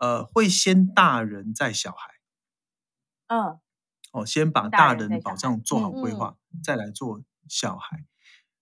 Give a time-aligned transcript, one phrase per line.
[0.00, 2.14] 呃，会先大人再小孩。
[3.28, 3.60] 嗯，
[4.12, 8.04] 哦，先把大人的保障做好规划，再来做小孩。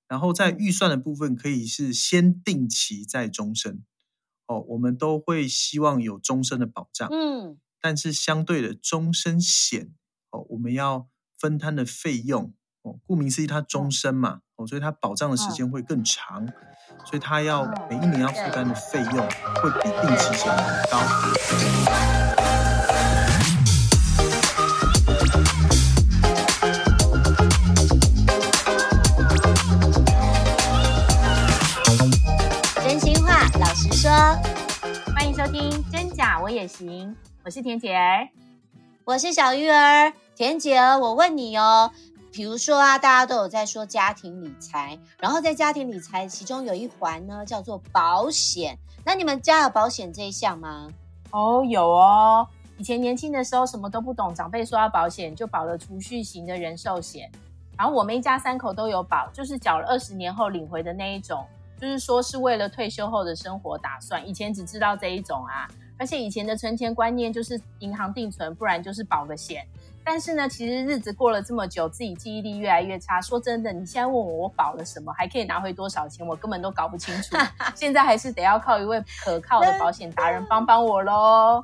[0.06, 3.84] 然后在预算的部分，可以是先定期再终身。
[4.46, 7.08] 哦，我们都会希望有终身的保障。
[7.12, 9.94] 嗯，但是相对的终身险，
[10.30, 11.08] 哦，我们要
[11.38, 16.44] 分摊的费用，哦，顾名思义，它终身嘛，哦，所以它保障的时间会更长，
[17.04, 19.12] 所以它要每一年要负担的费用
[19.62, 20.52] 会比定期险
[20.90, 20.98] 高。
[32.82, 33.92] 真心话，老实。
[33.92, 34.10] 说，
[35.14, 37.10] 欢迎收听《真假我也行》，
[37.44, 38.28] 我是田姐儿，
[39.04, 40.12] 我是小瑜儿。
[40.34, 41.90] 田姐儿，我问你哦，
[42.32, 48.78] 比如说啊，大家都有在说家庭理财，然后在家庭理财其中有一环呢，叫做保险。
[49.04, 50.88] 那你们家有保险这一项吗？
[51.30, 52.46] 哦，有哦。
[52.76, 57.30] 以前年轻的时候什么都不懂，长辈说要保险，就保了储蓄型的人寿险。
[57.76, 61.44] 然后我们一家三口都有保，就是缴了二十年后领回的那一种。
[61.80, 64.28] 就是说，是为了退休后的生活打算。
[64.28, 69.64] 以前只知道这一种啊，而且以前的存钱观念就是银行定存，不然就是保个险。
[70.04, 73.20] 但是呢，其实日子过了这么久，自己记忆力越来越差。
[73.20, 77.36] 说真的，你现在问我我保了什么，还可以拿回多少钱，我根本都搞不清楚。
[77.76, 81.62] 现在还是得要靠一位可靠的保险达人帮帮我喽。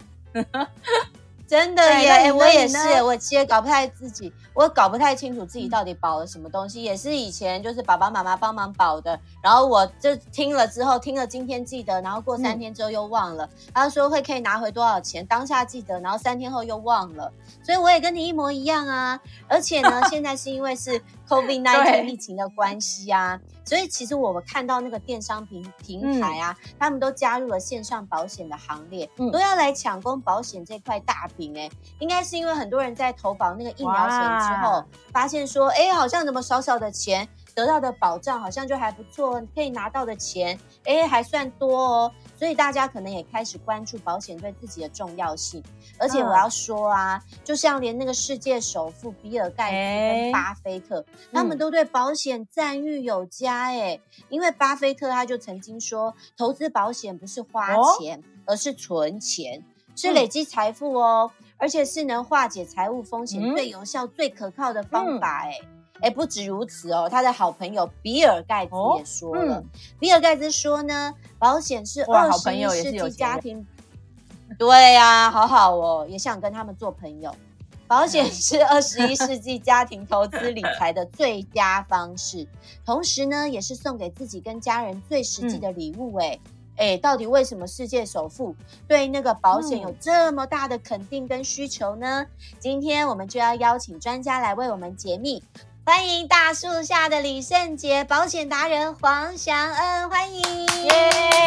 [1.47, 17.31] 真的耶，我也是，我其实搞不太自己，我搞不太清楚自己到底保了什么东西，也是以前就是爸爸妈妈帮忙保的，然后我就听了之后，听了今天记得，然后过三天之后又忘了，他说会可以拿回多少钱，当下记得，然后三天后又忘了，
[17.63, 23.39] 所以我也跟你一模一样啊，而且呢， 现在是因为是 COVID-19 疫情的关系啊。
[23.67, 42.13] 所以其实我们看到那个电商平平台啊，嗯、他们都加入了线上保险的行列，嗯、都要来抢攻保险这块大饼哎，应该是因为很多人在投保那个疫苗险之后，哇发现说，哎，好像怎么少少的钱得到的保障好像就还不错，可以拿到的钱，哎，还算多哦。
[42.37, 45.63] 所以大家可能也开始关注保险对自己的重要性，
[45.99, 57.69] 而且我要说啊，嗯、就像连那个世界首富比尔盖茨跟巴菲特，欸、他们都对保险赞誉有加哎，嗯、因为巴菲特他就曾经说，投资保险不是花
[57.99, 59.65] 钱，哦、而是存钱，
[59.95, 65.53] 是累积财富哦，嗯、而且是能化解财务风险最有效、嗯、最可靠的方法哎。
[66.01, 69.55] 哎，不止如此哦，他的好朋友比尔盖茨也说了。
[69.55, 69.69] 哦嗯、
[69.99, 73.65] 比尔盖茨说呢，保险是二十一世纪家庭，
[74.59, 77.35] 对呀、啊，好好哦，也想跟他们做朋友。
[77.87, 82.47] 保险是二十一世纪家庭投资理财的最佳方式，
[82.85, 86.17] 同时呢，也是送给自己跟家人最实际的礼物。
[86.17, 86.39] 哎、
[86.77, 88.57] 嗯，哎，到底为什么世界首富
[88.89, 92.23] 对那个保险有这么大的肯定跟需求呢？
[92.23, 92.29] 嗯、
[92.59, 95.43] 今天我们就要邀请专家来为我们解密。
[95.87, 100.43] 欢迎大树下的李圣杰保险达人黄祥恩，欢迎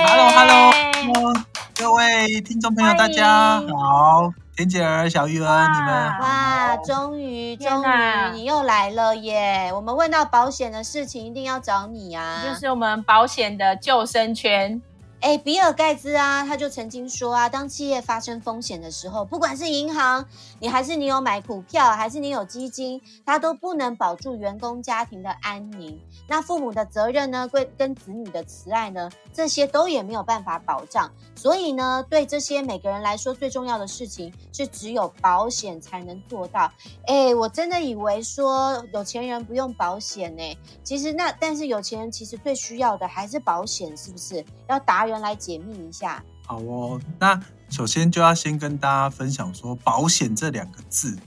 [0.05, 1.33] ！Hello，Hello，
[1.75, 9.71] 各位听众朋友，大家好，田姐儿、小玉儿，你们哇，终于，终于你又来了耶！
[9.73, 14.79] 我们问到保险的事情，一定要找你啊，就是我们保险的救生圈。
[15.19, 20.23] 哎，比尔盖茨啊，他就曾经说啊，当企业发生风险的时候，不管是银行，
[20.59, 25.99] 你还是你有买股票，还是你有基金，他都不能保住员工家庭的安宁。
[26.27, 31.11] 那父母的责任呢，跟跟子女的慈爱呢，这些都也没有办法保障。
[31.35, 36.71] 所以呢，对这些每个人来说，最重要的事情是只有保险才能做到。
[37.07, 44.45] 哎，我真的以为说有钱人不用保险呢，其实那但是有钱人其实最需要的还是保险，是不是？
[44.67, 46.23] 要达人来解密一下。
[46.45, 51.17] 好哦，那首先就要先跟大家分享说，保险这两个字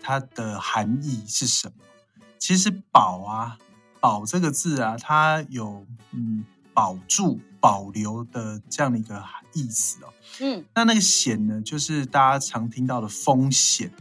[0.00, 1.84] 它的含义是什么？
[2.38, 3.58] 其实保啊，
[3.98, 9.20] 保这个字啊，它有嗯保住、保留的这样的一个
[9.52, 10.12] 意思哦。
[10.40, 13.92] 嗯，那那个险呢，就是大家常听到的风险。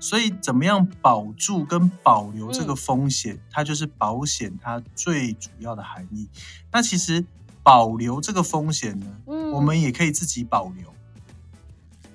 [0.00, 6.28] 所以怎么样保住跟保留这个风险，嗯、它就是保险它最主要的含义。
[6.72, 7.24] 那其实。
[7.64, 10.94] 保留这个风险呢，嗯，我们也可以自己保留。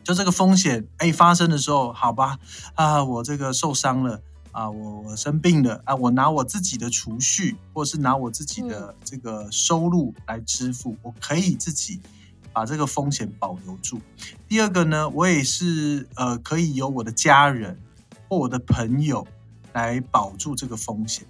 [0.03, 2.39] 就这个风险，哎，发生的时候，好吧，
[2.75, 11.99] 啊，我这个受伤了，啊，我我生病了，啊，我拿我自己的储蓄，或是拿我自己的这个收入来支付，我可以自己
[12.53, 13.99] 把这个风险保留住。
[14.47, 17.79] 第二个呢，我也是呃，可以由我的家人
[18.27, 19.27] 或我的朋友
[19.73, 21.25] 来保住这个风险。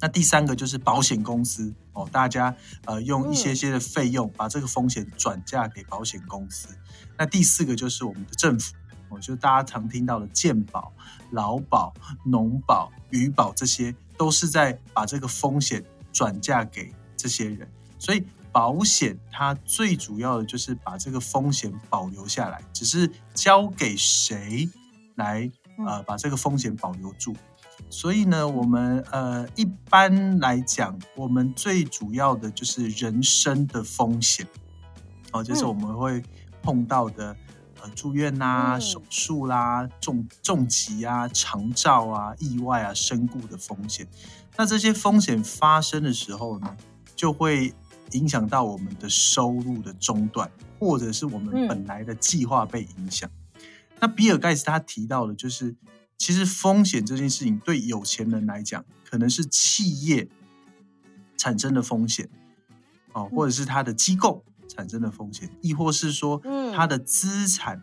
[0.00, 2.54] 那第三个就是保险公司哦，大家
[2.84, 6.68] 呃用一些些的费用把这个风险转嫁给保险公司。
[7.16, 8.74] 那第四个就是我们的政府
[9.08, 10.92] 哦，就大家常听到的健保、
[11.30, 11.94] 劳保、
[12.24, 15.82] 农保、渔保，这些都是在把这个风险
[16.12, 17.66] 转嫁给这些人。
[17.98, 18.22] 所以
[18.52, 24.68] 保险它最主要的就是把这个风险保留下来，只是交给谁
[25.14, 25.50] 来
[25.86, 27.34] 呃把这个风险保留住。
[27.88, 34.46] 所以呢，我们呃一般来讲，我们最主要的就是人身的风险，
[35.32, 36.22] 哦，就是我们会
[36.62, 37.34] 碰到的，
[37.80, 44.06] 呃，住院啦、手术啦、重重疾啊、长照啊、意外啊、身故的风险。
[44.56, 46.76] 那这些风险发生的时候呢，
[47.14, 47.72] 就会
[48.12, 53.30] 影响到我们的收入的中断，或者是我们本来的计划被影响。
[54.00, 55.76] 那比尔盖茨他提到的，就是。
[56.18, 60.28] 其实风险这件事情对有钱人来讲，可能是企业
[61.36, 62.28] 产生的风险，
[63.12, 66.40] 哦，或者是他的机构产生的风险，亦或是说，
[66.74, 67.80] 他的资产，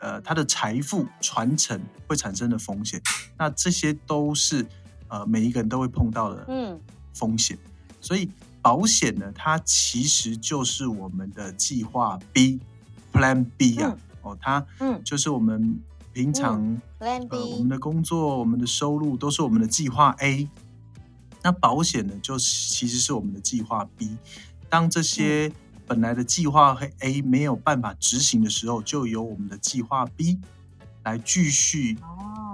[0.00, 3.00] 呃，他的财富传承会产生的风险。
[3.38, 4.66] 那这些都是
[5.08, 6.78] 呃每一个人都会碰到的
[7.14, 7.56] 风险。
[8.00, 8.28] 所以
[8.60, 14.66] 保险呢，它其实就是我们的计划 B，Plan B 啊，哦，它
[15.04, 15.80] 就是我们。
[16.16, 16.62] 平常，
[17.00, 20.48] 嗯、呃，我们的工作、我们的收入都是我们的计划 A，
[21.42, 24.16] 那保险呢，就其实是我们的计划 B。
[24.70, 25.52] 当这些
[25.86, 30.40] 本来的计划和 A 没有办法执行的时候，就由我们的计划 B
[31.04, 31.98] 来继续，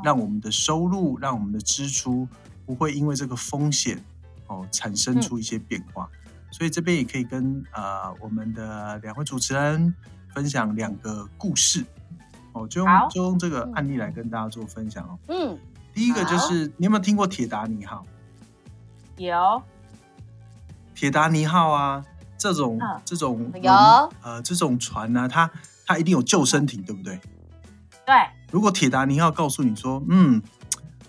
[0.03, 2.27] 让我们的收入、让我们的支出
[2.67, 4.03] 不会因为这个风险
[4.49, 6.11] 哦产生出一些变化。
[6.51, 9.95] 所以这边也可以跟呃我们的两位主持人
[10.35, 11.87] 分享两个故事。
[12.53, 15.19] 哦，就用就用这个案例来跟大家做分享哦。
[15.29, 15.59] 嗯，
[15.95, 18.05] 第一个就是你有没有听过铁达尼号？
[19.17, 19.63] 有。
[20.95, 22.05] 铁达尼号啊，
[22.37, 23.73] 这种、嗯、这种有
[24.23, 25.51] 呃这种船呢、啊，它
[25.87, 27.19] 它一定有救生艇，对不对？
[28.07, 28.15] 对。
[28.51, 30.41] 如果铁达尼号告诉你说，嗯，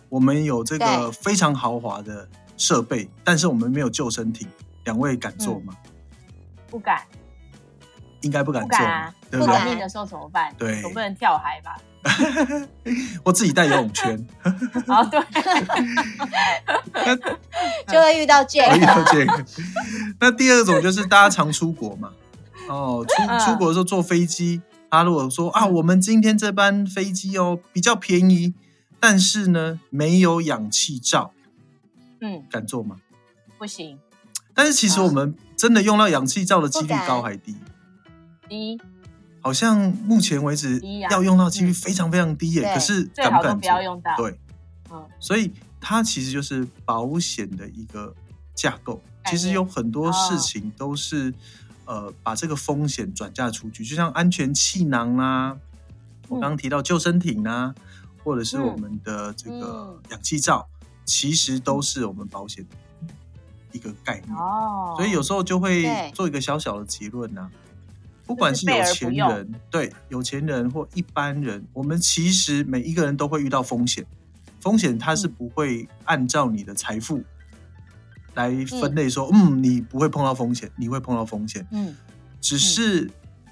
[0.10, 4.48] 我们有这个非常豪华的设备，但是我们没有救生艇，
[4.86, 5.76] 两位敢坐吗？
[5.86, 5.92] 嗯、
[6.70, 7.02] 不敢。
[8.24, 8.78] 应该不敢做，
[9.32, 10.54] 不不敢命的时候怎么办？
[10.58, 11.78] 对，总不能跳海吧？
[13.24, 14.28] 我自己带游泳圈。
[14.88, 15.22] 哦，对，
[17.88, 18.78] 就会遇到这个。
[18.78, 19.46] 遇到这个。
[20.20, 22.12] 那第二种就是大家常出国嘛，
[22.68, 28.54] 哦，出出国的时候坐飞机，他如果说啊，我们今天这班飞机哦比较便宜，
[29.00, 31.32] 但是呢没有氧气罩，
[32.20, 32.98] 嗯，敢坐吗？
[33.58, 33.98] 不行。
[34.54, 37.56] 但是其实我们真的用到氧气罩的几率高还低？
[38.48, 38.80] 低，
[39.42, 40.80] 好像目前为止
[41.10, 42.74] 要用到几率非常非常低耶。
[42.74, 44.16] 可是敢不要用到？
[44.18, 44.40] 对，
[45.20, 48.14] 所以它其实就是保险的一个
[48.56, 49.02] 架构。
[49.26, 51.34] 其实有很多事情都是
[51.86, 55.58] 呃把这个风险转嫁出去，就像安全气囊啊，
[56.28, 57.74] 我刚刚提到救生艇啊，
[58.24, 60.68] 或者是我们的这个氧气罩，
[61.06, 62.76] 其实都是我们保险的
[63.72, 64.36] 一个概念。
[64.36, 67.50] 哦，所以有时候就会做一个小小的结论呢。
[68.26, 74.06] 不管是有钱人，对有钱人或一般人，我们其实每一个人都会遇到风险。
[74.60, 77.22] 风险它是不会按照你的财富
[78.36, 81.68] 来分类说，嗯，嗯，你不会碰到风险，你会碰到风险。
[81.72, 81.94] 嗯，
[82.40, 83.12] 只是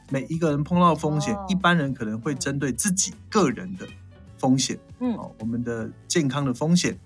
[0.10, 3.86] 每一个人碰到风险，嗯，一般人可能会针对自己个人的
[4.38, 6.98] 风险，嗯，哦，我们的健康的风险，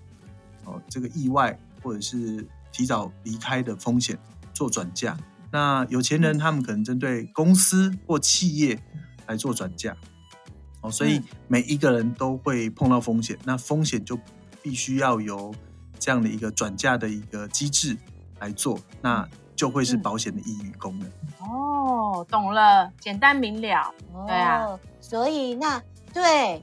[0.64, 4.16] 哦，这个意外或者是提早离开的风险
[4.54, 5.18] 做转嫁。
[5.50, 8.78] 那有钱人他们可能针对公司或企业
[9.26, 9.96] 来做转嫁，
[10.80, 14.18] 哦，所以每一个人都会碰到风险，那风险就
[14.62, 15.54] 必须要由
[15.98, 17.96] 这样的一个转嫁的一个机制
[18.40, 21.08] 来做，那就会是保险的意义功能。
[21.40, 23.94] 哦，懂了，简单明了。
[24.26, 26.62] 对啊，所以那对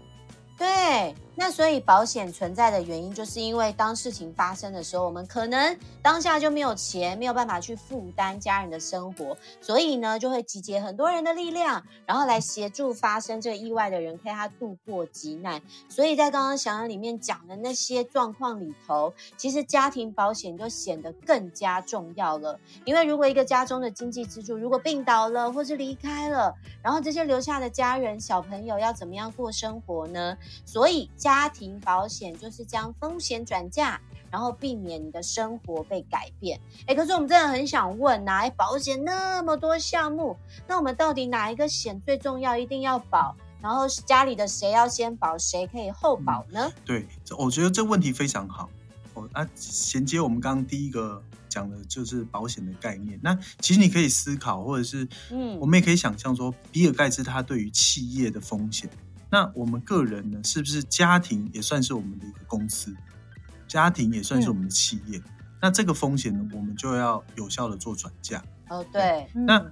[0.57, 1.15] 对。
[1.35, 15.59] 那所以保险存在的原因，就是因为当事情发生的时候，我们可能当下就没有钱，没有办法去负担家人的生活，所以呢，就会集结很多人的力量，然后来协助发生这个意外的人，陪他度过急难。
[15.89, 22.59] 所以在刚刚祥恩里面讲的那些状况里头，其实家庭保险就显得更加重要了。
[22.85, 30.37] 因为如果一个家中的经济支柱如果病倒了，或是离开了，然后这些留下的家人、小朋友要怎么样过生活呢？
[30.63, 31.09] 所以。
[31.23, 33.97] 家庭保险就是将风险转嫁，
[34.29, 36.59] 然后避免你的生活被改变。
[36.85, 40.35] 哎，可是我们真的很想问啊，保险那么多项目，
[40.67, 43.33] 那我们到底哪一个险最重要，一定要保？
[43.61, 46.69] 然后家里的谁要先保，谁可以后保呢？
[46.69, 48.69] 嗯，对，我觉得这问题非常好。
[49.13, 53.17] 哦，啊，衔接我们刚刚第一个讲的就是保险的概念。
[53.23, 58.89] 那其实你可以思考，或者是，嗯，我们也可以想象说，比尔盖茨他对于企业的风险，
[59.33, 62.95] 那我们个人呢，是不是家庭也算是我们的一个公司？
[63.67, 65.17] 家庭也算是我们的企业。
[65.17, 65.23] 嗯、
[65.59, 68.43] 那这个风险呢，我们就要有效的做转嫁。
[68.69, 69.27] 哦，对。
[69.33, 69.65] 那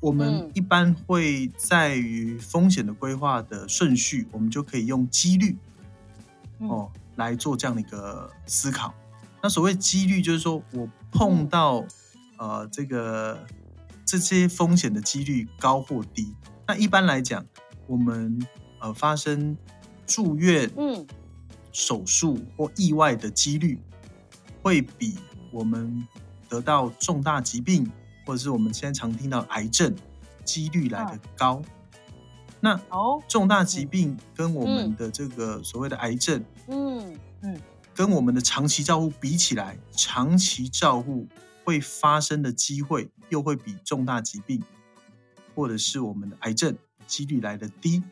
[0.00, 5.58] 我们一般会在于风险的规划的顺序，我们就可以用几率，
[6.60, 6.90] 哦。
[6.94, 8.94] 嗯来做这样的一个思考。
[9.42, 11.84] 那所谓几率，就是说我碰到
[12.38, 13.46] 呃这个
[14.06, 16.34] 这些风险的几率高或低。
[16.66, 17.44] 那一般来讲，
[17.86, 18.40] 我们
[18.82, 19.56] 呃发生
[20.06, 21.06] 住院、嗯。
[21.74, 23.78] 手术或意外的几率，
[24.60, 25.16] 会比
[25.50, 26.06] 我们
[26.46, 27.90] 得到重大疾病
[28.26, 29.96] 或者是我们现在常听到癌症
[30.44, 31.62] 几率来得高。
[32.60, 32.78] 那
[33.26, 37.18] 重大疾病跟我们的这个所谓的癌症，嗯。
[37.40, 37.58] 嗯，
[37.94, 41.26] 跟我们的长期照护比起来，长期照护
[41.64, 44.62] 会发生的机会又会比重大疾病
[45.54, 48.02] 或者是我们的癌症几率来得低。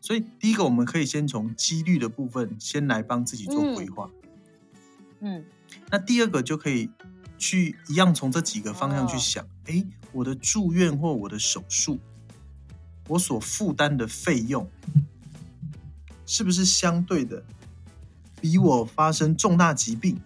[0.00, 4.10] 所以第一个，我们可以先从几率的部分先来帮自己做规划。
[5.20, 5.44] 嗯，
[5.90, 6.90] 那第二个就可以
[7.36, 11.98] 去一样从这几个方向去想，哎，我的住院或我的手术。
[13.08, 14.70] 我所负担的费用，
[16.26, 17.44] 是不是相对的
[18.40, 20.16] 比我发生重大疾病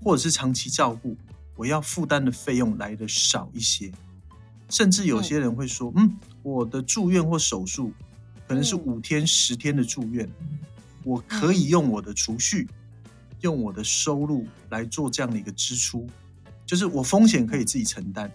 [0.00, 1.16] 或者是长期照顾，
[1.56, 3.92] 我要负担的费用来的少一些？
[4.68, 7.92] 甚至有些人会说，嗯，我的住院或手术
[8.46, 10.28] 可能是五天、十天的住院，
[11.04, 12.68] 我可以用我的储蓄、
[13.40, 16.06] 用我的收入来做这样的一个支出，
[16.66, 18.30] 就是我风险可以自己承担。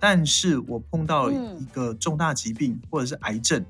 [0.00, 3.64] 但是我碰到一个重大疾病或者是癌症，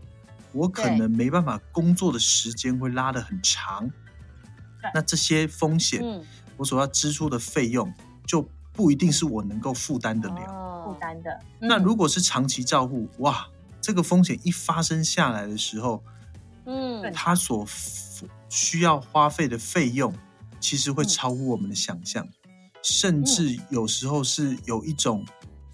[0.53, 3.91] 我可能没办法工作的时间会拉得很长。
[4.95, 6.23] 那这些风险，
[6.57, 7.91] 我所要支出的费用
[8.27, 10.85] 就不一定是我能够负担得了。
[10.85, 11.41] 负担的。
[11.59, 13.47] 那如果是长期照护，哇，
[13.89, 16.05] 这个风险一发生下来的时候，
[16.67, 17.67] 嗯，它所
[18.51, 20.13] 需要花费的费用，
[20.61, 22.29] 其实会超乎我们的想象，
[22.83, 25.25] 甚至有时候是有一种。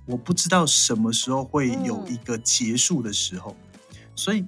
[0.06, 3.56] 我不知道什么时候会有一个结束的时候，
[3.90, 4.44] 嗯、所以，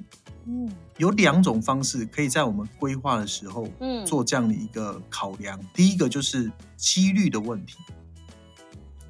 [0.99, 3.67] 有两种方式可以在我们规划的时候，
[4.07, 5.59] 做这样的一个考量。
[5.59, 7.79] 嗯、第一个就是几率的问题，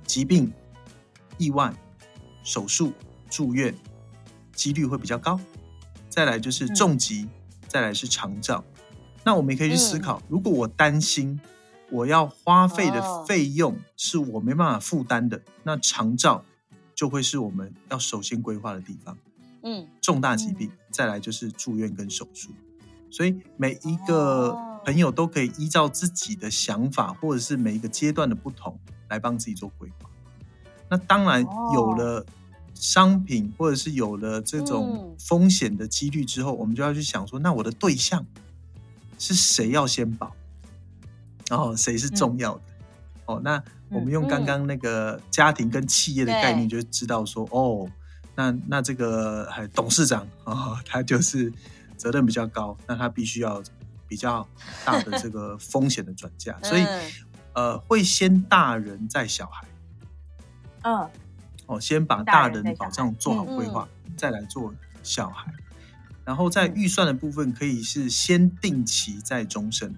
[0.07, 0.51] 疾病、
[1.37, 1.75] 意外、
[2.43, 2.93] 手术、
[3.29, 3.75] 住院，
[4.57, 5.39] 几率会比较高。
[6.09, 7.31] 再来就是重疾，嗯、
[7.69, 8.65] 再来是长照。
[9.23, 11.39] 那我们也可以去思考，嗯、如果我担心。
[11.89, 16.45] 我要花费的费用是我没办法负担的，那长照
[16.97, 19.17] 就会是我们要首先规划的地方。
[19.63, 22.51] 嗯，重大疾病，再来就是住院跟手术。
[23.09, 24.53] 所以每一个
[24.85, 28.77] 朋友都可以依照自己的想法，或者是每一个阶段的不同，
[29.09, 30.11] 来帮自己做规划。
[30.89, 32.27] 那当然有了
[32.77, 38.25] 商品，或者是有了这种风险的几率之后，我们就要去想说，那我的对象
[39.19, 40.33] 是谁要先保？
[41.49, 42.61] 然后谁是重要的？
[43.29, 47.91] 嗯、哦，那我们用刚刚那个家庭跟企业的概念，就知道说，嗯、哦，
[48.35, 51.53] 那那这个还董事长哦，他就是
[51.97, 53.63] 责任比较高，那他必须要
[54.09, 54.47] 比较
[54.85, 56.85] 大的这个风险的转嫁，所以
[57.55, 59.67] 呃，会先大人再小孩。
[60.83, 61.11] 嗯，哦，
[61.81, 65.53] 先把大人的保障做好规划，嗯、再来做小孩，
[66.25, 69.95] 然后在预算的部分可以是先定期再终身。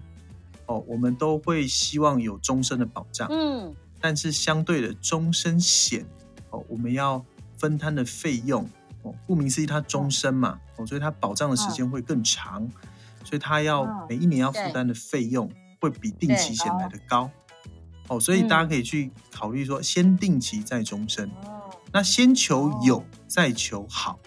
[0.65, 6.05] 哦，我们都会希望有终身的保障，嗯，但是相对的终身险，
[6.51, 7.25] 哦，我们要
[7.57, 8.63] 分摊的费用，
[9.01, 12.69] 哦，顾名思义，它终身嘛，哦，所以它保障的时间会更长，哦、
[13.23, 17.31] 所以它要每一年要负担的费用会比定期险来的高，
[18.07, 21.58] 哦，所以大家可以去考虑说，先定期再终身，哦、
[21.91, 24.19] 那先求有再求好，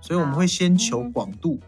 [0.00, 1.60] 所以我们会先求广度。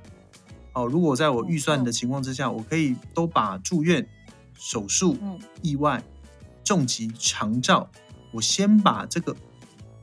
[0.72, 4.08] 哦，如果在我预算的情况之下，我可以都把住院、
[4.54, 5.16] 手术、
[5.62, 6.02] 意外、
[6.64, 7.88] 重疾、长照，
[8.32, 9.36] 我先把这个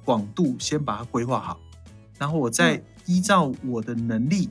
[0.05, 1.59] 广度先把它规划好，
[2.17, 4.49] 然后我再依照我的能力，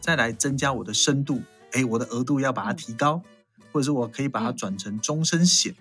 [0.00, 1.40] 再来增加我的深度。
[1.72, 3.22] 哎，我的额度要把它提高，
[3.72, 5.74] 或者是我可以把它转成终身险。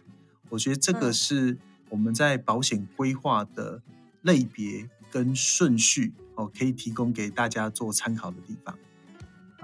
[0.50, 1.58] 我觉得这个是
[1.90, 3.82] 我们在保险规划的
[4.22, 6.14] 类别跟顺序。
[6.36, 8.78] 哦，可以提供给大家做参考的地方。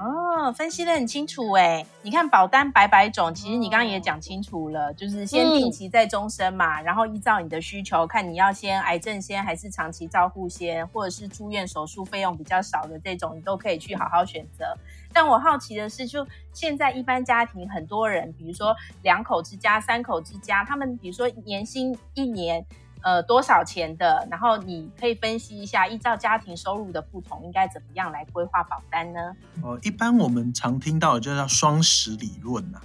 [0.03, 1.85] 哦，分析得很清楚哎！
[2.01, 14.77] 你看保单百百种，其实你刚刚也讲清楚了，哦、就是先定期再终身嘛，嗯、然后依照你的需求，看你要先癌症先还是长期照护先，或者是住院手术费用比较少的这种，你都可以去好好选择。
[15.13, 22.65] 但我好奇的是，就现在一般家庭很多人，比如说两口之家、三口之家，他们比如说年薪一年。
[23.03, 24.25] 呃，多少钱的？
[24.31, 29.19] 然后你可以分析一下，依照家庭收入的不同，应该怎么样来规划保单呢？
[29.61, 32.81] 呃，一般我们常听到的就叫双十理论呐、啊。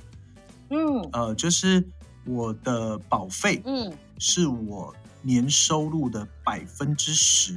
[0.71, 1.83] 嗯，呃，就是
[2.27, 7.55] 我的保费，嗯，是我年收入的百分之十。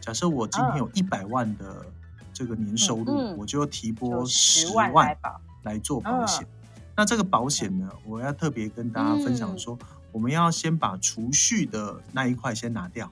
[0.00, 1.86] 假设我今天有一百万的
[2.32, 4.92] 这个年收入，嗯、我就提拨十万
[5.62, 6.42] 来做保险。
[6.42, 9.78] 嗯、那这个保险呢，我要特别跟大家分享说。
[10.12, 13.10] 嗯我们要先把储蓄的那一块先拿掉，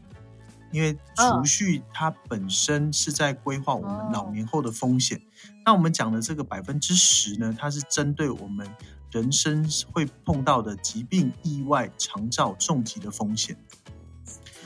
[0.71, 5.19] 因为储蓄它本身是在规划我们老年后的风险。
[5.19, 5.26] Oh.
[5.64, 8.69] 那我们讲的这个百分之十呢，它是针对我们
[9.11, 13.57] 人生会碰到的疾病、意外、长照、重疾的风险。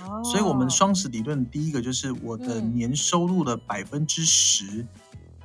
[0.04, 0.24] Oh.
[0.24, 4.84] 所以，我们双十理论第一个就是我的年收入的百分之十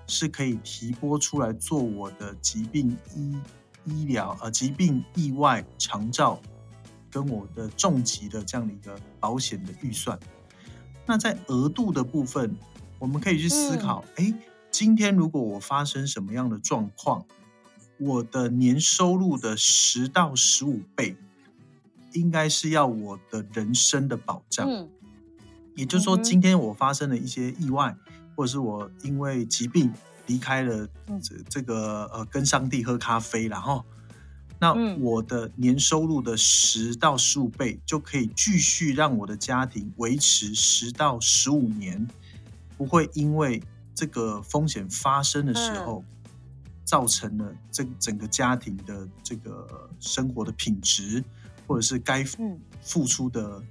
[0.08, 3.38] 是可以提拨出来做我的疾病医
[3.86, 6.41] 医疗呃疾病意外长照。
[7.12, 10.20] 跟我的重疾的这样的一个保险的预算，
[11.06, 12.56] 那在额度的部分，
[13.00, 14.39] 我们可以去思考：哎、嗯，
[14.70, 17.25] 今天如果我发生什么样的状况，
[17.98, 21.16] 我的年收入的十到十五倍，
[22.13, 24.68] 应该是要我的人生的保障。
[24.70, 24.89] 嗯、
[25.75, 27.96] 也就是说，今天我发生了一些意外，
[28.36, 29.92] 或者是我因为疾病
[30.28, 30.88] 离开了
[31.22, 33.84] 这这个呃，跟上帝喝咖啡，然后。
[34.62, 42.06] 那我的年收入的十到十五倍就可以继续让我的家庭维持十到十五年，
[42.78, 43.63] 不会因为
[43.96, 46.04] 这个风险发生的时候，
[46.84, 51.24] 造成了这整个家庭的这个生活的品质，
[51.66, 52.22] 或者是该
[52.82, 53.63] 付出的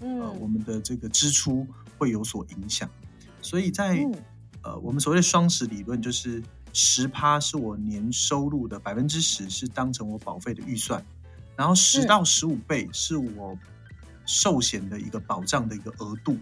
[0.00, 1.66] 呃我们的这个支出
[1.98, 2.88] 会有所影响。
[3.42, 4.02] 所以在
[4.62, 6.42] 呃我们所谓的双十理论就是。
[6.72, 11.04] 十趴是我年收入的百分之十，是当成我保费的预算，
[11.56, 13.58] 然后十到十五倍是我
[14.24, 16.38] 寿险的一个保障的一个额度。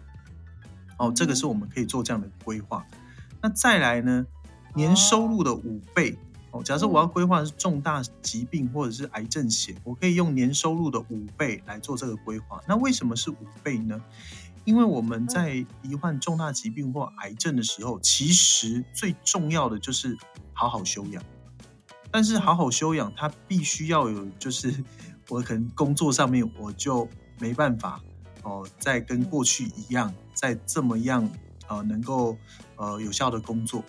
[0.98, 2.86] 哦，这个是我们可以做这样的规划。
[3.40, 4.26] 那再来呢，
[4.74, 6.16] 年收入的五倍
[6.50, 12.62] 哦，假设我要规划是重大疾病或者是癌症险，我可以用年收入的五倍来做这个规划。
[12.68, 14.00] 那为什么是五倍呢？
[14.64, 20.16] 因为我们在罹患重大疾病或癌症的时候，其实最重要的就是
[20.52, 21.22] 好好休养。
[22.12, 24.84] 但是好好休养，它必须要有，就是
[25.30, 28.00] 我可能工作上面我就没办法
[28.42, 31.28] 哦，再跟过去一样，再这么样
[31.68, 32.36] 呃，能够
[32.76, 33.84] 呃有效的工作。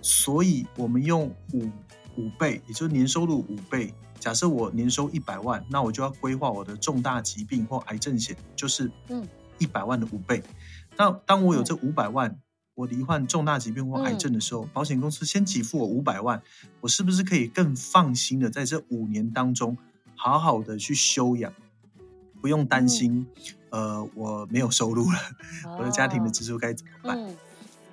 [0.00, 1.68] 所以我们用五
[2.16, 3.92] 五倍，也就是年收入五倍。
[4.20, 9.26] 假设我年收一百万，那我就要规划我的重大疾病或癌症险，就是嗯。
[9.64, 10.42] 一百万的五倍，
[10.98, 12.38] 那当我有这五百万，嗯、
[12.74, 16.42] 我罹患重大疾病或癌症的时候，嗯、保险公司先给付我五百万，
[16.82, 19.74] 我是不是可以更放心的在这五年当中，
[20.14, 21.50] 好好的去休养，
[22.42, 23.26] 不用担心，
[23.70, 25.18] 嗯、呃，我没有收入了，
[25.64, 27.18] 哦、我的家庭的支出该怎么办？
[27.18, 27.36] 嗯、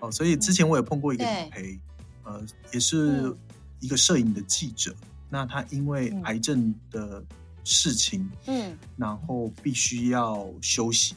[0.01, 1.79] 哦，所以之前我也碰过一个理赔，
[2.25, 3.33] 嗯、呃，也是
[3.79, 7.23] 一个摄影的记者，嗯、那他因为癌症的
[7.63, 11.15] 事情，嗯，然后必须要休息。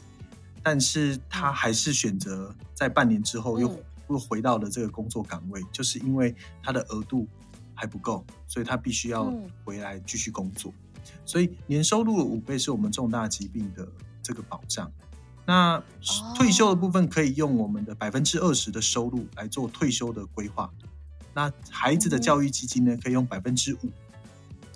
[0.65, 7.29] 但是他还是选择在半年之后又又回到了这个工作岗位，嗯、就是因为他的额度
[7.75, 9.31] 还不够，所以他必须要
[9.63, 10.73] 回来继续工作。
[10.95, 13.87] 嗯、所以年收入的五倍是我们重大疾病的
[14.23, 14.91] 这个保障。
[15.47, 15.83] 那
[16.35, 20.73] 退休的部分可以用我们的百分之二十的收入来做退休的规划。
[21.35, 23.93] 那孩子的教育基金呢，可以用百分之五。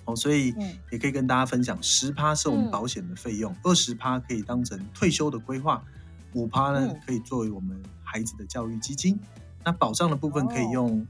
[0.08, 0.54] 哦，所以
[0.90, 5.84] 也可以跟大家分享，十趴是我们保险的费用，二十趴可以当成退休的规划，
[6.32, 9.20] 五趴呢可以作为我们孩子的教育基金。
[9.62, 11.06] 那保障的部分可以用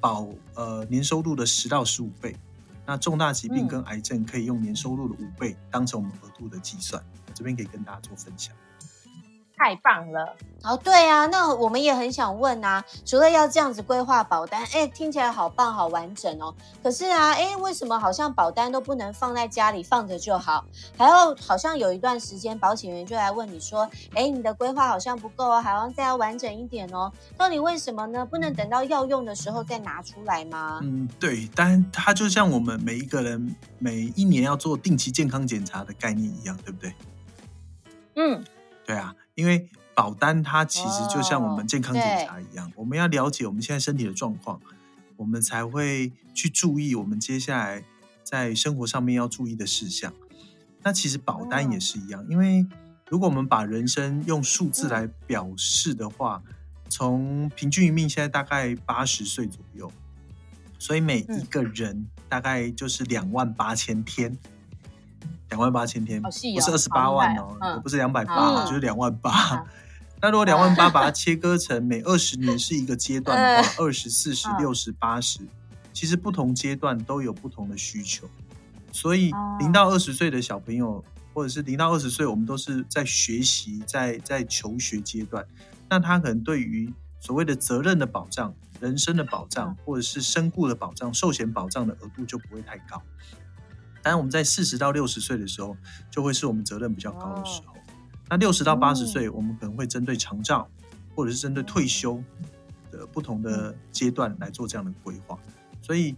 [0.00, 2.34] 保呃年收入的十到十五倍，
[2.84, 7.00] 那重大疾病跟癌症可以用年收入的五倍当成我们额度的计算。
[7.28, 8.52] 我这边可以跟大家做分享。
[9.60, 10.34] 太棒了！
[10.62, 16.54] 哦，对啊，那我们也很想问啊，除了要这样子规划保单，哎，听起来好棒，好完整哦。
[16.82, 20.64] 可是啊，哎，为什么好像保单都不能放在家里放着就好，
[20.96, 27.12] 还有好像有一段时间保险员就来问你说，哎，你的规划好像不够哦，还要再要完整一点哦。
[27.36, 28.24] 到底为什么呢？
[28.24, 30.80] 不能等到要用的时候再拿出来吗？
[30.82, 36.94] 嗯，对，但它就像我们每一个人每一年要做定期健康检查的概念一样，对不对？
[38.16, 38.42] 嗯，
[38.86, 39.14] 对啊。
[39.40, 44.60] 因为保单它其实就像我们健康检查一样，哦、我们要了解我们现在身体的状况，
[45.16, 47.82] 我们才会去注意我们接下来
[48.22, 50.12] 在生活上面要注意的事项。
[50.82, 52.66] 那其实保单也是一样，因为
[53.08, 56.42] 如果我们把人生用数字来表示的话，
[56.88, 59.90] 从平均余命现在大概八十岁左右，
[60.78, 64.36] 所以每一个人大概就是两万八千天。
[65.50, 69.66] 两万八千天，不是二十八万哦，也不是两百八，就是两万八。
[70.22, 75.40] 那如果两万八 把它切割成每二十年是一个阶段的话，二十四十、六十、八十，
[75.92, 78.28] 其实不同阶段都有不同的需求。
[78.92, 85.44] 所以零到二十岁的小朋友，或者是零到二十岁，我们都是在学习、在在求学阶段。
[85.88, 93.00] 那他可能对于所谓的责任的保障、人生的保障，或者是身故的保障、寿险保障的额度就不会太高。
[94.02, 95.76] 当然，我们在四十到六十岁的时候，
[96.10, 97.74] 就会是我们责任比较高的时候。
[98.28, 100.68] 那六十到八十岁，我们可能会针对长照，
[101.14, 102.22] 或者是针对退休
[102.90, 105.38] 的不同的阶段来做这样的规划。
[105.82, 106.14] 所以，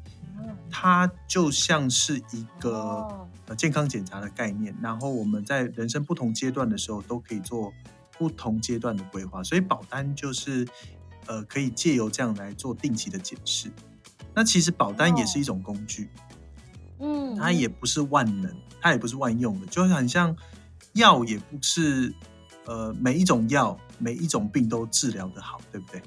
[0.70, 4.76] 它就像是一个呃健康检查的概念。
[4.82, 7.72] 然后，我们在人生不同阶段的时候，都可以做
[8.18, 9.42] 不同阶段的规划。
[9.42, 10.68] 所以，保单就是
[11.26, 13.72] 呃可以借由这样来做定期的检视。
[14.34, 16.10] 那其实保单也是一种工具。
[17.02, 20.34] 嗯，它也不是万能，它也不是万用的，就很像
[20.92, 22.14] 药，也不是
[22.64, 26.00] 呃每一种药每一种病都治疗的好，对不对？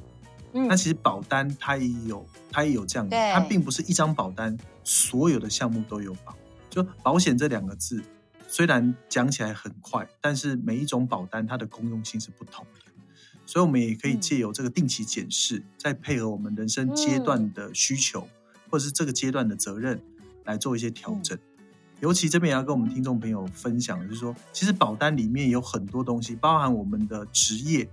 [0.54, 6.34] 嗯，那其实保单它也有，它也有这样的，它并不是一张保单所有的项目都有保。
[6.70, 8.02] 就保险这两个字，
[8.48, 12.82] 虽然讲起来很快，但是每一种保单它的功用性是不同的，
[13.46, 20.02] 所以我们也可以借由这个定期检视，嗯，再配合我们人生阶段的需求，嗯，或者是这个阶段的责任。
[20.46, 21.38] 来做一些调整，
[22.00, 27.88] 尤其这边也要跟我们听众朋友分享，就是说，其实保单里面有很多东西，包含我们的职业。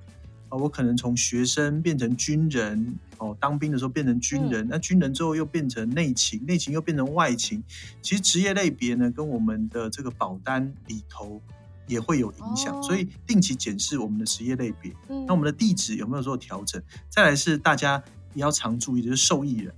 [0.49, 7.65] 啊，我可能从学生变成军人，哦，当兵的时候变成军人，那军人之后又变成内勤，内勤又变成外勤，
[8.03, 11.41] 其实职业类别呢，跟我们的这个保单里头
[11.87, 16.83] 也会有影响，所以定期检视我们的职业类别，那我们的地址有没有做调整？
[17.09, 18.03] 再来是大家
[18.35, 19.73] 也要常注意的，就是受益人。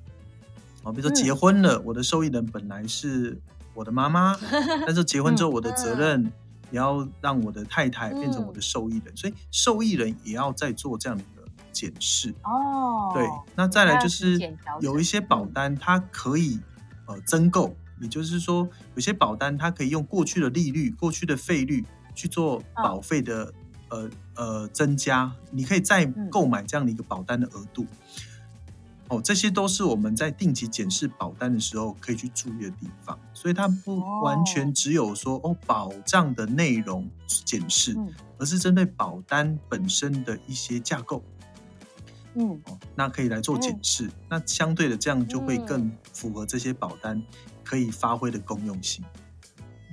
[0.85, 3.37] 哦，比如说结婚了，嗯、我的受益人本来是
[3.75, 4.39] 我的妈妈，
[4.87, 6.23] 但是结婚之后，我的责任
[6.71, 11.25] 也要让我的太太变成我的受益人，嗯、所以受益人也要再做这样的
[11.73, 12.35] 检视。
[12.45, 14.39] 哦，对，那再来就是
[14.81, 16.61] 有一些保单，它可以
[17.07, 23.53] 呃增购，也就是说，有些保单它可以用过去的利率、过去的费率去做保费的、
[23.89, 27.87] 哦、呃呃增加，你可以再购买这样的一个保单的额度。
[29.09, 37.95] 哦，这些都是我们在定期检视保单的时候可以去注意的地方，所以它不完全只有说哦保障的内容检视，
[38.39, 41.23] 而是针对保单本身的一些架构，
[42.35, 47.23] 嗯，哦，那可以来做检视，那相对的这样就会更符合这些保单
[47.63, 49.05] 可以发挥的功用性。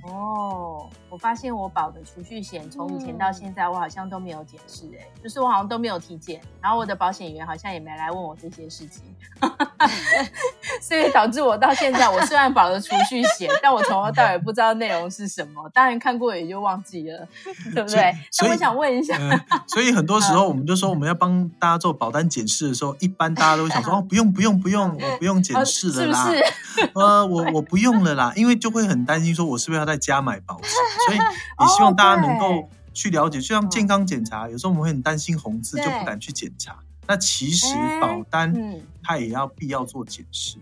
[0.04, 9.04] 哦，我发现我保的储蓄险从以前到现在，我好像都没有检视，哎，就是我好像都没有体检，然后我的保险员好像也没来问我这些事情，
[10.80, 17.28] 所以导致我到现在，我虽然保了储蓄险，但我从头到尾不知道内容是什么，当然看过也就忘记了，
[17.74, 18.14] 对不对？
[18.30, 26.36] 所以我想问一下，呃， 所以很多时候我们就说我们要帮大家做保单检视的时候，一般大家都会想说 哦，不用不用不用，我不用检视了啦，是不
[26.82, 26.90] 是？
[26.94, 30.70] 呃，我我不用了啦，因为就会很担心说我是不是要再加买保险，
[31.06, 33.40] 所以也希望大家能够去了解。
[33.40, 36.76] 就像健康检查，有时候我们会很担心红字，就不敢去检查。
[37.06, 37.66] 那其实
[38.00, 38.54] 保单
[39.02, 40.58] 它也要必要做检视。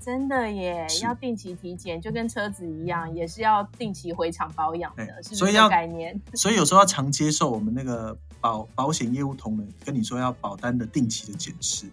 [0.00, 5.22] 真的耶，要定期体检，就跟车子一样，也是要定期回厂保养的。
[5.22, 6.18] 所以要概念。
[6.32, 11.86] 所以有时候要常接受我们那个保保险业务同仁跟你说要保单的定期的检视。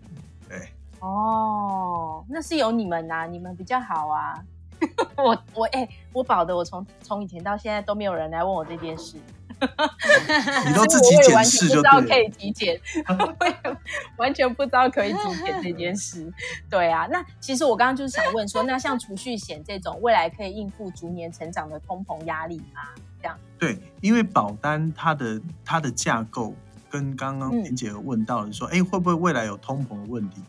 [0.48, 0.70] 对。
[1.02, 4.42] 哦，那是有你们呐，你们比较好啊。
[5.18, 9.18] 我我哎、欸，我保的，我从从以前到现在都没有人来问我这件事，
[10.68, 11.98] 你都自己检视就对了。
[12.06, 13.78] 我也完全不知道可以体检，我也
[14.18, 16.32] 完全不知道可以体检这件事。
[16.70, 22.82] 对啊，那其实我刚刚就是想问说，那像储蓄险这种，未来可以应付逐年成长的通膨压力吗？
[23.22, 23.38] 这样？
[23.58, 26.54] 对，因为保单它的它的架构
[26.90, 30.42] 跟刚刚田姐有问到的说，哎、会不会未来有通膨的问题？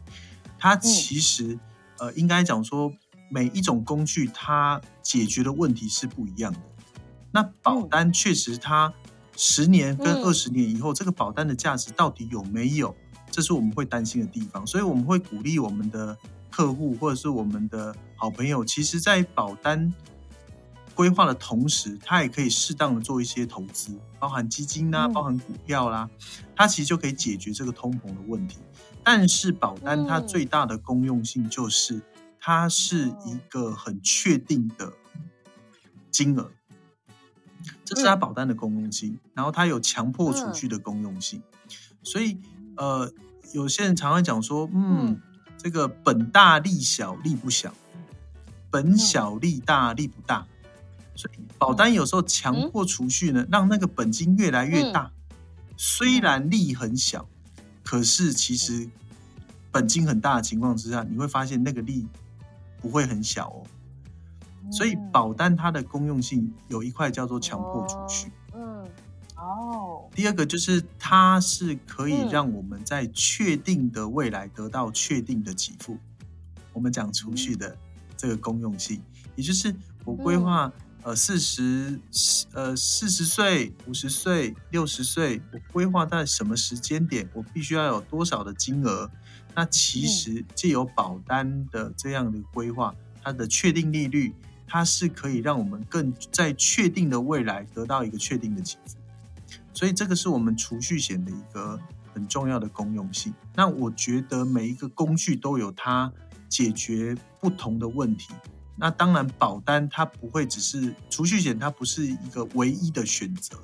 [0.59, 1.61] 它其实、嗯、
[2.01, 2.93] 呃，应该讲说。
[3.29, 6.61] 每一种工具，它解决的问题是不一样的。
[7.37, 8.91] 那保单确实，它
[9.37, 12.97] 十年跟二十年以后，嗯、这个保单的价值到底有没有？
[13.31, 14.67] 这是我们会担心的地方。
[14.67, 16.17] 所以我们会鼓励我们的
[16.51, 19.93] 客户或者是我们的好朋友，其实，在保单
[20.95, 26.09] 规划的同时，他也可以适当的做一些投资，包含基金啦、啊，包含股票啦，
[26.57, 28.57] 它其实就可以解决这个通膨的问题。
[29.05, 32.01] 但是保单它最大的功用性就是，
[32.41, 34.91] 它是一个很确定的
[36.11, 36.51] 金额，
[37.87, 39.19] 这是它保单的功用性。
[39.33, 41.41] 然后它有强迫储蓄的功用性，
[42.03, 42.37] 所以
[42.77, 43.11] 呃，
[43.55, 45.19] 有些人常常讲说，嗯，
[45.57, 47.73] 这个本大利小，利不小。
[48.69, 50.47] 本小利大，利不大，
[51.15, 55.11] 所以保单有时候强迫储蓄呢，让那个本金越来越大。
[55.79, 57.27] 虽然利很小，
[57.83, 58.87] 可是其实
[59.71, 62.07] 本金很大的情况之下，你会发现那个利
[62.83, 63.65] 不会很小哦。
[64.71, 68.33] 所以保单它的功用性有一块叫做强迫储蓄。
[68.55, 68.85] 嗯，
[69.37, 70.09] 哦。
[70.13, 75.99] 第二个就是它是可以让我们在确定的未来得到确定的给付。
[76.73, 77.77] 我们讲储蓄的。
[78.19, 78.99] 这个功用性，
[79.35, 82.01] 也就是我规划，呃，四十，
[82.55, 89.11] 呃，四十岁、五十岁、六十岁，我规划在什么时间点，我必须要有多少的金额。
[89.55, 94.35] 那其实借由保单的这样的规划，它的确定利率，
[94.77, 98.99] 它是可以让我们更在确定的未来得到一个确定的给付。
[99.73, 101.81] 所以这个是我们储蓄险的一个
[102.13, 103.33] 很重要的功用性。
[103.55, 106.13] 那我觉得每一个工具都有它。
[106.49, 108.33] 解决不同的问题，
[108.77, 113.59] 那当然保单它不会只是储蓄险，它不是一个唯一的选择，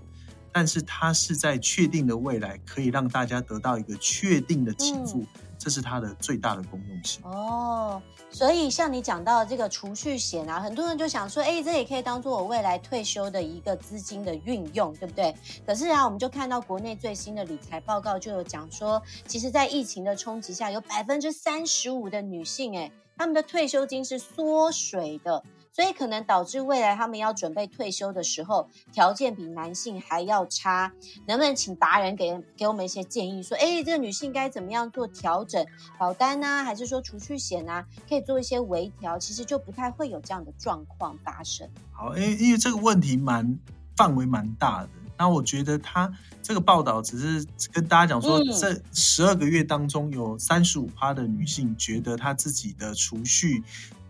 [0.51, 5.27] 但是它是在确定的未来可以让大家得到一个确定的给付，嗯、
[5.62, 7.22] 这是它的最大的功用性。
[7.25, 15.33] 哦，所以像你讲到这个储蓄险啊，很多人就想说，哎，这也可以当做我未来退休的一个资金的运用，对不对？
[15.64, 22.90] 可是啊，我们就看到国内最新的理财报告就有讲说，其实，在疫情的冲击下，有百分之三十五的女性，哎。
[23.14, 30.92] 他们的退休金是缩水的，所以可能导致未来他们要准备退休的时候，条件比男性还要差。
[31.26, 35.66] 能不能请达人给给我们一些建议，说，哎，这个女性该怎么样做调整？
[35.98, 37.87] 保单呢、啊，还是说储蓄险呢、啊？
[38.06, 41.66] 可以做一些微调，其实就不太会有这样的状况发生。
[41.90, 43.58] 好，因为因为这个问题蛮
[43.96, 44.88] 范围蛮大的。
[45.18, 53.62] 那我觉得他这个报道只是跟大家讲说，这十二个月当中有三十五趴的女性觉得她自己的储蓄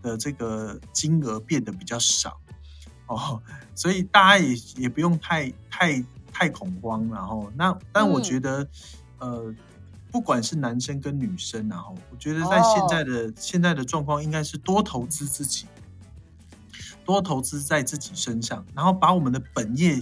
[0.03, 2.38] 的这个金额变得比较少
[3.07, 3.41] 哦，
[3.75, 7.09] 所以大家也也不用太太太恐慌。
[7.09, 8.69] 然后，那但我觉得，
[9.19, 9.55] 呃，
[10.11, 15.67] 不管是男生跟女生，然后我觉得在现在的现在的状况，应该是多投资自己，
[17.05, 19.99] 多投资在自己身上，然后把我们的本业。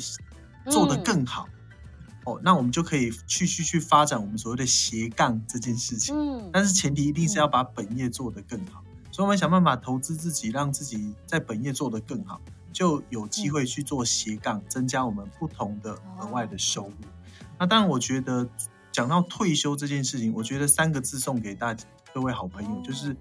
[0.70, 6.14] 做得更好，嗯、哦，那我们就可以继续去发展我们所谓的斜杠这件事情。
[6.14, 8.89] 嗯，但是前提一定是要把本业做得更好，嗯、
[9.20, 12.40] 所以我们想办法投资自己，让自己在本业做得更好，
[12.72, 16.88] 就有机会去做斜杠，嗯、增加我们不同的额外的收入。
[16.88, 18.48] 哦、那当然，我觉得
[18.90, 23.14] 讲到退休这件事情，我觉得三个字送给大家各位好朋友，就是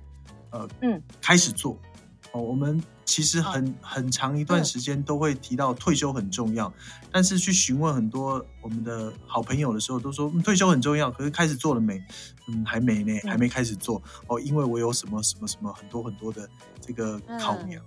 [0.52, 1.78] 呃，嗯，开始做。
[2.32, 6.72] 哦，我们其实很很长一段时间都会提到退休很重要，
[7.12, 12.02] 但是去询问很多我们的好朋友的时候，都说退休很重要，可是开始做了没？
[12.48, 14.02] 嗯，还没呢，还没开始做。
[14.28, 16.48] 哦，因为我有什么什么什么很多很多的
[16.80, 17.84] 这个考量，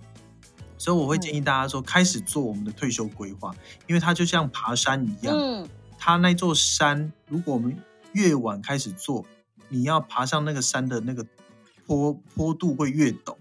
[0.77, 3.55] 所以我会建议大家说，开始做我们的退休规划，
[3.87, 5.69] 因为它就像爬山一样，嗯。
[5.97, 7.77] 它那座山，如果我们
[8.11, 9.25] 越晚开始做，
[9.69, 11.25] 你要爬上那个山的那个
[11.87, 13.37] 坡坡度会越陡。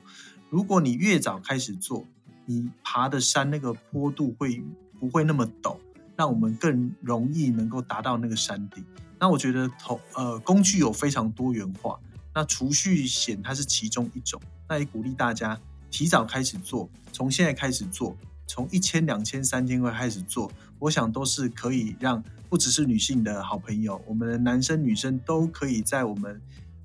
[0.53, 2.05] 如果你越早开始做，
[2.45, 4.63] 你爬的山那个坡度会
[5.01, 5.79] 不会那么陡？
[6.15, 8.85] 让我们更容易能够达到那个山顶。
[9.19, 11.99] 那我觉得投呃工具有非常多元化，
[12.35, 14.39] 那储蓄险它是其中一种。
[14.69, 15.59] 那也鼓励大家
[15.91, 18.15] 提早开始做，从现在开始做，
[18.47, 26.39] 从一千、两千、三千块开始做，我想都是可以让不只是女性的好朋友，我们的男生女生都可以在我们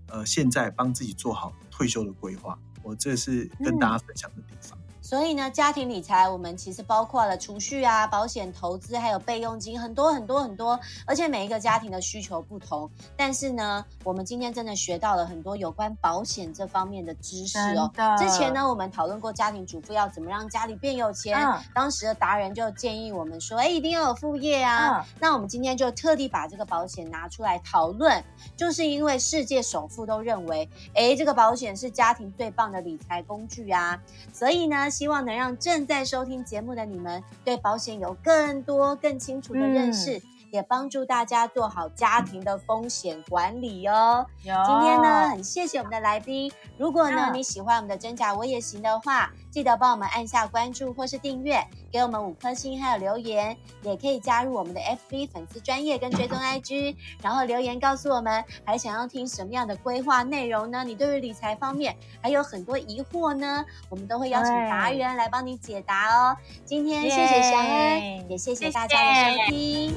[0.08, 2.58] 呃现在帮自己做好退休的规划。
[2.88, 4.77] 我这是跟大家分享的地方。
[5.08, 10.78] 所以呢，家庭理财我们其实包括了储蓄啊、保险、投资，还有备用金，很多很多很多。
[11.06, 17.90] 而且每一个家庭的需求不同，但是呢，我们今天真的学到了很多有关保险这方面的知识哦。
[17.96, 25.00] 的之前呢，我们讨论过家庭主妇要怎么让家里变有钱，嗯、当时的达人就建议我们说，哎，一定要有副业啊。
[25.00, 28.22] 嗯、那我们今天就特地把这个保险拿出来讨论，
[28.58, 33.98] 就是因为世界首富都认为，哎，这个保险是家庭最棒的理财工具啊。
[34.34, 34.90] 所以呢。
[34.98, 40.22] 希望能让正在收听节目的你们对保险有更多、更清楚的认识，嗯、
[40.54, 44.26] 也帮助大家做好家庭的风险管理哦。
[44.42, 46.52] 今天呢，很谢谢我们的来宾。
[46.80, 60.84] 如果呢，嗯你喜欢我们的真假我也行的话，记得帮我们按下关注或是订阅，给我们五颗星还有留言，也可以加入我们的 FB 粉丝专业跟追踪 IG，然后留言告诉我们还想要听什么样的规划内容呢？
[60.84, 66.38] 你对于理财方面还有很多疑惑呢，我们都会邀请达人来帮你解答哦。
[66.64, 69.96] 今天谢谢祥恩，也谢谢大家的收听，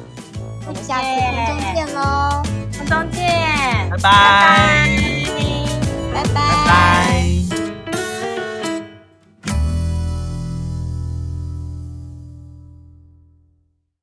[0.67, 2.43] 我们下次空中见喽，
[2.79, 3.29] 空中见
[4.01, 4.89] 拜，
[6.15, 6.41] 拜拜。
[6.43, 7.30] 拜拜。